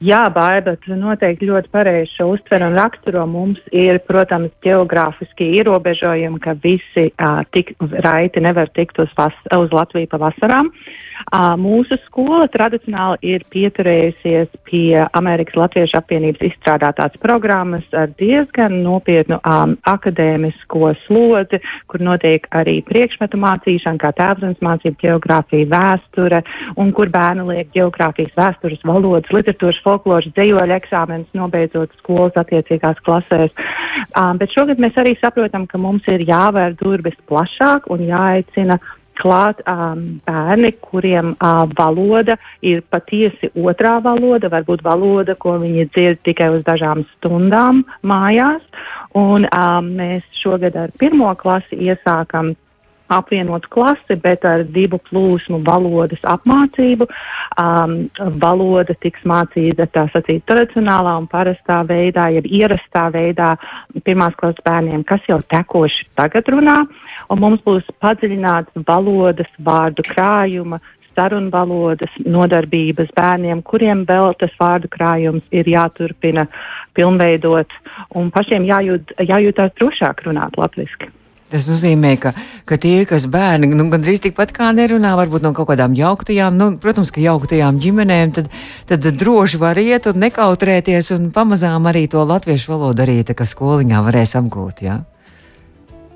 [0.02, 3.22] Jā, Baiba, tu noteikti ļoti pareizi šo uztver un raksturo.
[3.30, 9.70] Mums ir, protams, geogrāfiski ierobežojumi, ka visi uh, tik raiti nevar tikt uz, vas, uz
[9.72, 10.72] Latviju pa vasarām.
[10.74, 19.38] Uh, mūsu skola tradicionāli ir pieturējusies pie Amerikas Latviešu apvienības izstrādātās programmas ar diezgan nopietnu
[19.38, 26.42] um, akadēmisko slodzi, kur notiek arī priekšmetu mācīšana, kā tēvzemes mācība, geogrāfija, vēsture,
[26.82, 33.54] un kur bērni liek geogrāfijas, vēstures, valodas, literatūras, folkloras, dzējoļu eksāmenus, nobeidzot skolas attiecīgās klasēs.
[34.18, 38.80] Um, bet šogad mēs arī saprotam, ka mums ir jāvēr durvis plašāk un jāaicina
[39.14, 46.22] klāt um, bērni, kuriem uh, valoda ir patiesi otrā valoda, varbūt valoda, ko viņi dzird
[46.26, 48.64] tikai uz dažām stundām mājās.
[49.14, 52.54] Un um, mēs šogad ar pirmo klasi iesākam
[53.12, 57.08] apvienotu klasi, bet ar divu plūsmu valodas apmācību.
[57.60, 57.96] Um,
[58.42, 63.54] valoda tiks mācīta tā sacīt tradicionālā un parastā veidā, jeb ierastā veidā
[64.06, 66.80] pirmās klases bērniem, kas jau tekoši tagad runā,
[67.30, 70.80] un mums būs padziļināts valodas vārdu krājuma
[71.14, 76.48] sarunvalodas nodarbības bērniem, kuriem vēl tas vārdu krājums ir jāturpina
[76.98, 77.70] pilnveidot
[78.18, 81.12] un pašiem jājūt, jājūtās drošāk runāt latviski.
[81.52, 82.32] Tas nozīmē, ka,
[82.66, 86.70] ka tie, kas bērni nu, gandrīz tikpat kā nerunā, varbūt no kaut kādām jauktajām, nu,
[86.82, 88.48] protams, ka jauktajām ģimenēm, tad,
[88.90, 93.46] tad droši var iet un nekautrēties un pamazām arī to latviešu valodu arī tā kā
[93.48, 94.86] skoliņā varēs apgūt.
[94.88, 95.02] Ja?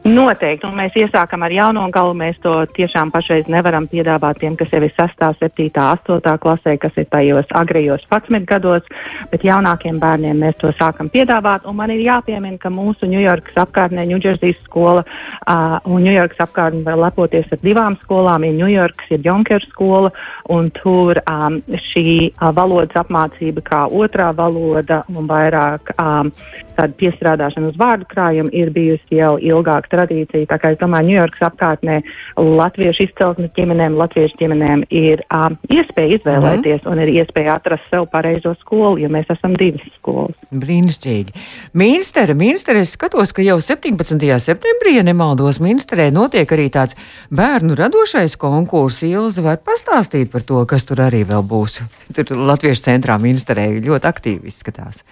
[0.09, 2.15] Noteikti, un mēs iesākam ar jauno galu.
[2.17, 6.97] Mēs to tiešām pašreiz nevaram piedāvāt tiem, kas jau ir 6, 7, 8 klasē, kas
[6.97, 8.87] ir tajos agrējos 11 gados,
[9.29, 11.67] bet jaunākiem bērniem mēs to sākam piedāvāt.
[11.69, 17.03] Un man ir jāpiemina, ka mūsu Ņujorkas apkārtnē, Ņūdžersijas skola uh, un Ņujorkas apkārtnē var
[17.05, 18.47] lepoties ar divām skolām.
[18.49, 20.13] Ir Ņujorkas, ir Jonkers skola,
[20.49, 26.33] un tur um, šī uh, valodas apmācība kā otrā valoda un vairāk um,
[26.79, 30.49] tāda piestrādāšana uz vārdu krājumu ir bijusi jau ilgāk tradīcija.
[30.51, 31.99] Tā kā es domāju, Ņujorkas apkārtnē
[32.39, 36.91] latviešu izcelsmes ģimenēm, latviešu ģimenēm ir um, iespēja izvēlēties mm.
[36.93, 40.37] un ir iespēja atrast sev pareizo skolu, jo mēs esam divas skolas.
[40.53, 41.35] Brīnišķīgi.
[41.79, 44.29] Minstera, Minstera, es skatos, ka jau 17.
[44.45, 46.99] septembrī, ja nemaldos, Minsterē notiek arī tāds
[47.35, 49.05] bērnu radošais konkurss.
[49.09, 51.81] Ilza var pastāstīt par to, kas tur arī vēl būs.
[52.15, 55.05] Tur Latviešu centrā Minsterē ļoti aktīvi izskatās.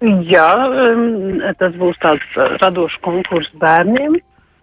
[0.00, 4.14] Jā, um, tas būs tāds uh, radošs konkurss bērniem,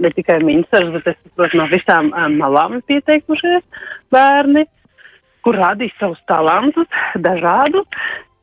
[0.02, 3.62] ne tikai ministrs, bet es saprotu, no visām um, malām pieteikušies
[4.14, 4.66] bērni,
[5.46, 6.90] kur rādīs savus talantus,
[7.22, 7.86] dažādus,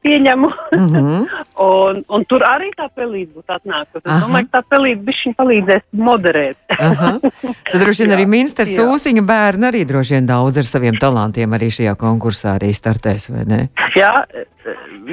[0.04, 0.50] pieņemu.
[0.76, 1.26] Mm -hmm.
[1.68, 4.04] un, un tur arī tā pelīte būtu atnākusi.
[4.04, 6.58] Es domāju, ka tā pelīte bišķiņ palīdzēs moderēt.
[6.68, 11.70] Tad droši vien arī ministrs Sūsiņa bērni arī droši vien daudz ar saviem talantiem arī
[11.70, 13.60] šajā konkursā arī startēs, vai ne?
[13.96, 14.12] Jā,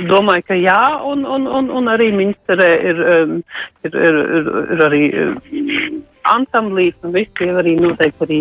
[0.10, 3.36] domāju, ka jā, un, un, un, un arī ministrē ir, um,
[3.84, 6.01] ir, ir, ir, ir arī um,
[6.36, 8.39] ansamblīs, un visi arī noteikti arī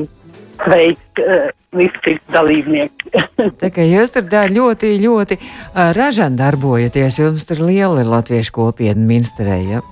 [0.68, 3.12] veikt uh, visi dalībnieki.
[3.62, 9.00] Tā kā jūs tur ļoti, ļoti uh, ražani darbojaties, jums tur liela ir latviešu kopiena
[9.00, 9.84] ministrē, ja?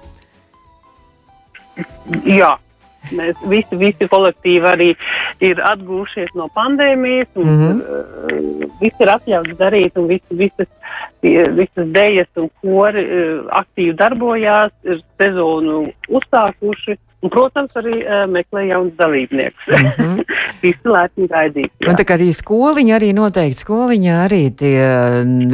[2.27, 2.57] Jā.
[3.15, 4.89] Mēs visi, visi kolektīvi arī
[5.41, 7.79] ir atgūšies no pandēmijas, un mm -hmm.
[7.79, 10.69] uh, viss ir atļauts darīt, un visi, visas,
[11.23, 16.99] visas dēļas un kori uh, aktīvi darbojās, ir sezonu uzsākuši.
[17.19, 19.65] Un, protams, arī uh, meklē jauns dalībnieks.
[19.67, 20.21] Mm -hmm.
[20.63, 21.73] Visi lētni gaidīt.
[21.81, 21.91] Jā.
[21.91, 24.79] Un tā kā arī skoliņa, arī noteikti skoliņa, arī tie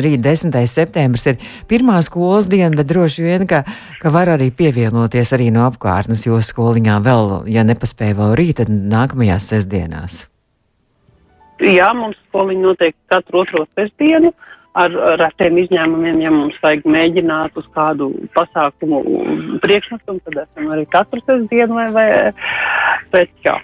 [0.05, 0.66] rīt 10.
[0.66, 1.37] septembris ir
[1.68, 3.64] pirmā skolas diena, bet droši vien, ka,
[4.00, 8.68] ka var arī pievienoties arī no apkārtnes, jo skoliņā vēl, ja nepaspēja vēl rīt, tad
[8.68, 10.29] nākamajās sestdienās.
[11.61, 14.29] Jā, mums skoliņa noteikti katru otro sestdienu.
[14.29, 19.03] Uh, ar retiem izņēmumiem, ja mums vajag mēģināt uz kādu pasākumu
[19.63, 22.07] priekšnesumu, tad esam arī katru sestdienu vai, vai
[23.15, 23.57] pēc, jā,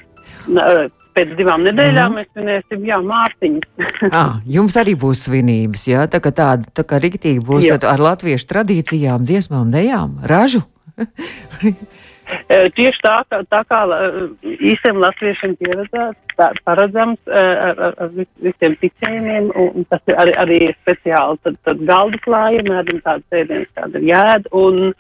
[1.16, 3.88] pēc divām nedēļām mm mēs svinēsim, jā, mārciņas.
[4.23, 7.81] ah, jums arī būs svinības, jā, tā kā tāda, tā kā riktīgi būs jā.
[7.81, 10.62] ar, ar latviešu tradīcijām, dziesmām, dejām, ražu.
[12.51, 13.81] Tieši tā, tā, tā kā
[14.43, 21.40] īstiem latviešiem pieredzēts, paredzams ar, ar, ar visiem ticējumiem, un tas ir arī, arī speciāli
[21.47, 24.93] tad, tad galdu klājumi, ēdam tādu sēdienas, kāda ir jēd, un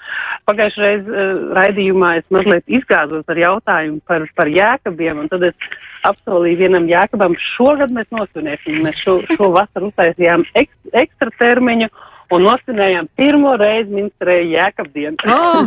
[0.50, 1.12] pagājušajā reiz
[1.58, 5.70] raidījumā es mazliet izgāzos ar jautājumu par, par jēkabiem, un tad es
[6.08, 10.72] apsolīju vienam jēkabam, šogad mēs nosvinēsim, mēs šo, šo vasaru uztaisījām ek,
[11.04, 11.90] ekstra termiņu,
[12.34, 15.16] un nosvinējām pirmo reizi ministrēju Jēkabdienu.
[15.34, 15.66] oh,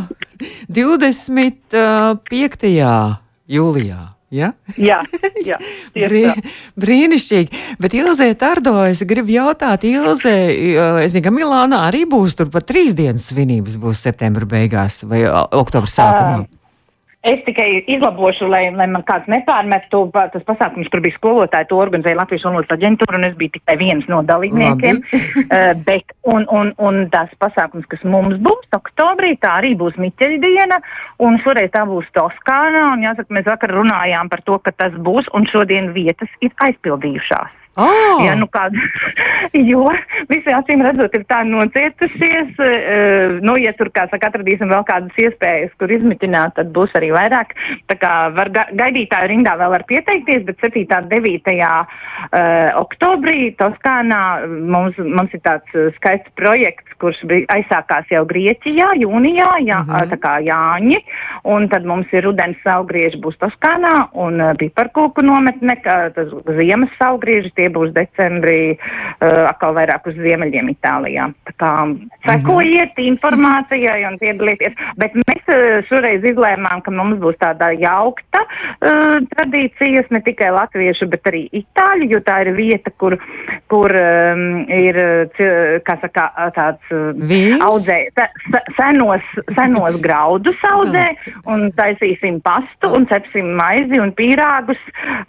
[0.71, 1.77] 25.
[3.57, 4.01] jūlijā.
[4.33, 4.47] Ja?
[4.81, 4.97] jā,
[5.49, 5.57] jā
[5.93, 6.23] Brī,
[6.81, 7.49] brīnišķīgi.
[7.83, 10.33] Bet Ilzē Tardo, es gribu jautāt, Ilzē,
[11.03, 15.21] es zinu, ka Milānā arī būs tur pat trīs dienas svinības būs septembra beigās vai
[15.29, 16.37] oktobra sākumā.
[16.47, 16.62] Uh.
[17.23, 20.01] Es tikai izlabošu, lai, lai man kāds nepārmestu.
[20.11, 24.09] Tas pasākums, kur bija skolotāji, to organizēja Latvijas valodas aģentūra, un es biju tikai viens
[24.11, 24.99] no dalībniekiem.
[24.99, 30.43] uh, bet, un, un, un tas pasākums, kas mums būs oktobrī, tā arī būs Miķeļa
[30.43, 30.81] diena,
[31.23, 35.31] un šoreiz tā būs Toskānā, un jāsaka, mēs vakar runājām par to, ka tas būs,
[35.31, 37.62] un šodien vietas ir aizpildījušās.
[37.73, 38.21] Oh.
[38.21, 38.77] Ja, nu kāda,
[39.71, 39.87] jo
[40.29, 45.17] visi acīm redzot ir tā nocietušies, uh, nu, ja tur, kā saka, atradīsim vēl kādas
[45.17, 47.55] iespējas, kur izmitināt, tad būs arī vairāk.
[47.89, 50.85] Tā kā var ga gaidītāju rindā vēl var pieteikties, bet 7.
[51.09, 51.55] 9.
[51.57, 54.21] Uh, oktobrī Toskānā
[54.69, 60.13] mums, mums ir tāds skaists projekts, kurš bija aizsākās jau Grieķijā, jūnijā, jā, uh -huh.
[60.13, 61.01] tā kā Jāņi,
[61.49, 67.51] un tad mums ir rudens saugrieži būs Toskānā un uh, piparkūku nometne, tas ziemas saugrieži
[67.63, 71.29] tie būs decembrī uh, atkal vairāk uz ziemeļiem Itālijā.
[71.47, 71.71] Tā kā
[72.27, 73.07] sekojiet -hmm.
[73.13, 74.75] informācijai un piedalieties.
[74.99, 81.07] Bet mēs uh, šoreiz izlēmām, ka mums būs tāda jaukta uh, tradīcijas, ne tikai latviešu,
[81.07, 83.17] bet arī itāļu, jo tā ir vieta, kur,
[83.71, 84.99] kur um, ir,
[85.87, 87.13] kā saka, tāds uh,
[87.63, 87.99] audzē,
[88.77, 89.23] senos,
[89.55, 91.05] senos graudus audzē
[91.45, 94.79] un taisīsim pastu un cepsim maizi un pīrāgus.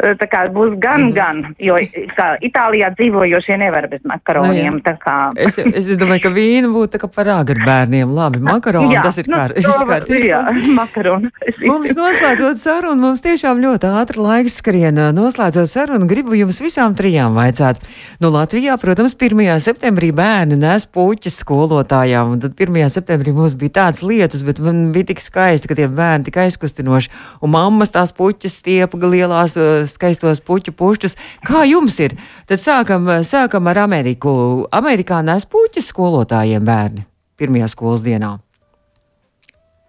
[0.01, 1.15] Tā kā būs gan, -hmm.
[1.15, 1.77] gan, jo
[2.17, 4.81] kā Itālijā dzīvojošie nevar bez makaroniem.
[4.81, 5.17] Nu, kā...
[5.41, 8.11] es, es domāju, ka vīna būtu tā kā par āgru bērniem.
[8.15, 9.55] Labi, makaroni, jā, tas ir nu, kār,
[9.91, 10.21] kārtībā.
[10.29, 10.41] Jā,
[10.81, 11.31] makaroni.
[11.65, 15.01] mums noslēdzot sarunu, mums tiešām ļoti ātri laiks skrien.
[15.17, 17.83] Noslēdzot sarunu, gribu jums visām trijām vaicāt.
[18.23, 19.43] Nu, Latvijā, protams, 1.
[19.65, 22.89] septembrī bērni nes puķis skolotājām, un tad 1.
[22.93, 27.13] septembrī mums bija tāds lietas, bet man bija tik skaisti, ka tie bērni tik aizkustinoši,
[27.45, 29.57] un mammas tās puķis stiepa lielās
[29.91, 31.19] skaistos puķu pušķus.
[31.47, 32.14] Kā jums ir?
[32.49, 34.33] Tad sākam, sākam ar Ameriku.
[34.73, 37.07] Amerikā nes puķis skolotājiem bērni
[37.39, 38.37] pirmajā skolas dienā.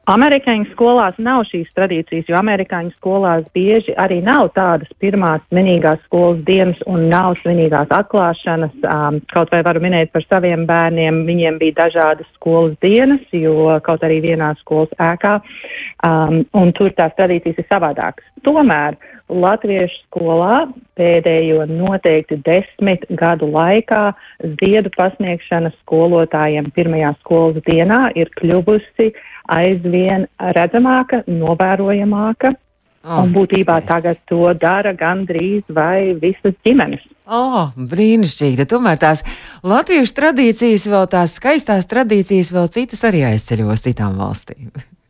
[0.06, 6.44] Amerikāņu skolās nav šīs tradīcijas, jo amerikāņu skolās bieži arī nav tādas pirmās svinīgās skolas
[6.46, 8.76] dienas un nav svinīgās atklāšanas.
[8.86, 14.06] Um, kaut vai varu minēt par saviem bērniem, viņiem bija dažādas skolas dienas, jo kaut
[14.06, 15.40] arī vienā skolas ēkā,
[16.06, 18.30] um, un tur tās tradīcijas ir savādākas.
[18.46, 20.68] Tomēr Latviešu skolā
[21.00, 24.12] pēdējo noteikti desmit gadu laikā
[24.60, 29.10] ziedu pasniegšana skolotājiem pirmajā skolas dienā ir kļuvusi
[29.56, 32.54] aizvien redzamāka, novērojamāka.
[33.06, 37.04] Oh, un būtībā tagad to dara gandrīz vai visas ģimenes.
[37.30, 38.66] Oh, brīnišķīgi.
[38.70, 39.22] Tomēr tās
[39.62, 44.74] latviešu tradīcijas, vēl tās skaistās tradīcijas, vēl citas arī aizceļos citām valstīm.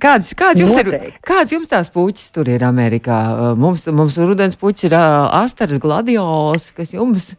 [0.00, 1.12] Kādas, kādas, jums Noteikti.
[1.12, 3.20] ir, kādas jums tās puķis tur ir Amerikā?
[3.60, 7.32] Mums, mums rudens puķis ir uh, astars gladiols, kas jums?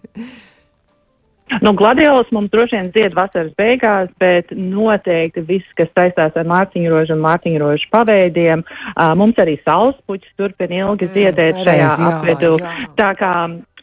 [1.62, 7.14] Nu, gladiolas mums droši vien zied vasaras beigās, bet noteikti viss, kas saistās ar mārciņrožu
[7.14, 12.56] un mārciņrožu paveidiem, uh, mums arī saules puķis turpina ilgi ziedēt mm, šajā apvidū.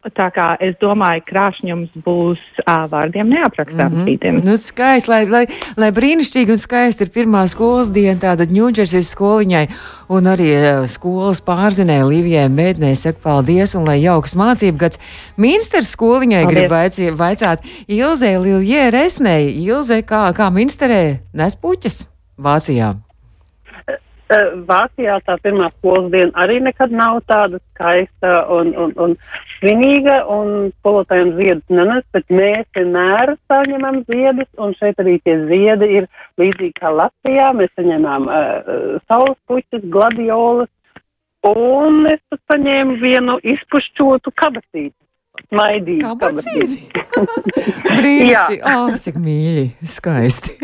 [0.03, 4.01] Tā kā es domāju, krāšņums būs uh, vārdiem neaprakstāms.
[4.01, 4.41] Mm -hmm.
[4.43, 5.45] nu, skaisti, lai, lai,
[5.77, 9.69] lai brīnišķīgi un skaisti ir pirmā skolas diena, tāda ņūdžersies skoliņai
[10.09, 10.49] un arī
[10.91, 14.99] skolas pārzinē Līvijai Mēdnei saka paldies un lai jauks mācību gads.
[15.37, 16.59] Minsteras skoliņai paldies.
[16.59, 19.55] grib vaici, vaicāt Ilzē Liljē Resnei.
[19.63, 22.05] Ilzē, kā, kā Minsterē nes puķes
[22.39, 23.12] Vācijā?
[24.69, 29.17] Vācijā tā pirmā skolas diena arī nekad nav tāda skaista un, un, un
[29.59, 35.91] svinīga, un skolotājiem ziedus nenes, bet mēs vienmēr saņemam ziedus, un šeit arī tie ziedi
[35.99, 36.09] ir
[36.41, 37.53] līdzīgi kā Latvijā.
[37.59, 40.71] Mēs saņemam uh, saules puķus, gladiolas,
[41.49, 45.02] un es saņēmu vienu izpušķotu kabatīti
[45.57, 46.03] maidīt.
[47.93, 48.61] Brīnišķīgi.
[48.73, 50.55] oh, cik mīļi, skaisti.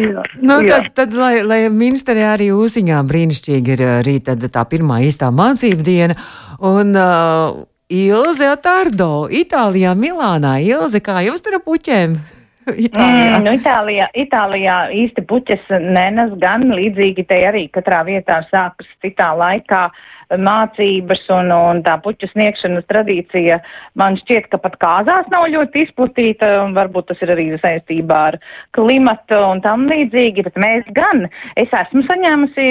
[0.00, 0.78] jā, nu, jā.
[0.78, 5.86] tad, tad lai, lai ministrē arī Ūsiņā brīnišķīgi ir arī tad tā pirmā īstā mācību
[5.86, 6.18] diena.
[6.62, 10.56] Un, uh, Ilze Atardo, Itālijā, Milānā.
[10.64, 12.14] Ilze, kā jums tur ar puķēm?
[12.86, 13.26] Itālijā.
[13.34, 19.34] Mm, nu, Itālijā, Itālijā īsti puķes nenes gan līdzīgi te arī katrā vietā sākas citā
[19.36, 19.84] laikā.
[19.90, 20.08] Uh,
[20.38, 23.58] mācības un, un tā puķu sniegšanas tradīcija
[23.98, 28.38] man šķiet, ka pat kāzās nav ļoti izplatīta, un varbūt tas ir arī saistībā ar
[28.76, 31.26] klimatu un tam līdzīgi, bet mēs gan.
[31.60, 32.66] Es esmu saņēmusi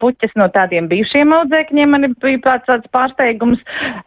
[0.00, 3.60] puķes no tādiem bijušiem audzēkņiem, man bija tāds, tāds pārsteigums,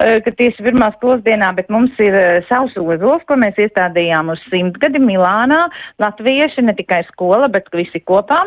[0.04, 4.34] e, ka tieši pirmās skolas dienā, bet mums ir e, savs ozols, ko mēs iestādījām
[4.34, 5.65] uz simtgadi Milānā,
[6.02, 8.46] latvieši, ne tikai skola, bet visi kopā,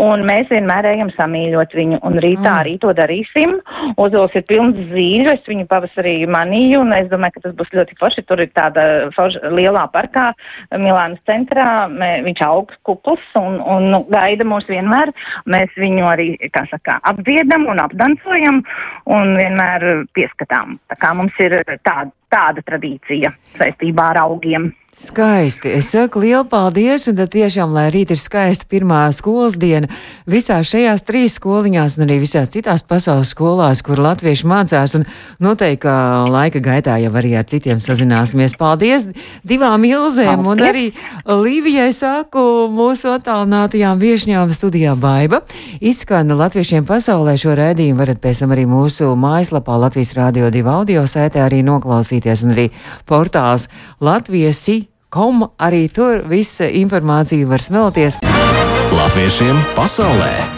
[0.00, 2.60] un mēs vienmēr ejam samīļot viņu, un rītā mm.
[2.62, 3.58] arī to darīsim,
[3.98, 7.96] Ozols ir pilns zīļu, es viņu pavasarī manīju, un es domāju, ka tas būs ļoti
[7.98, 8.24] forši.
[8.28, 8.84] Tur ir tāda
[9.16, 10.28] forša, lielā parkā,
[10.78, 15.10] Milānas centrā, mē, viņš aug kupls un, un nu, gaida mūs vienmēr.
[15.50, 18.62] Mēs viņu arī, kā saka, apdziedam un apdancojam
[19.18, 20.78] un vienmēr pieskatām.
[20.92, 24.72] Tā kā mums ir tāda tāda tradīcija saistībā ar augiem.
[24.98, 25.68] Skaisti.
[25.78, 29.86] Es saku lielu paldies, un tad tiešām, lai rīt ir skaista pirmā skolas diena
[30.26, 35.04] visās šajās trīs skoliņās, un arī visās citās pasaules skolās, kur latvieši mācās, un
[35.44, 35.92] noteikti, ka
[36.26, 38.56] laika gaitā jau arī ar citiem sazināsimies.
[38.58, 39.06] Paldies
[39.46, 40.50] divām ilzēm, paldies.
[40.50, 45.44] un arī Līvijai saku mūsu attālinātajām viešņām studijā Baiba.
[45.78, 51.06] Izskan latviešiem pasaulē šo rēdījumu varat pēc tam arī mūsu mājaslapā Latvijas Rādio 2 audio
[51.06, 51.62] saitē arī
[52.18, 52.68] noklausīties, un arī
[53.06, 53.68] portāls
[54.00, 58.18] Latviesi kom arī tur visa informācija var smelties.
[58.92, 60.57] Latviešiem pasaulē!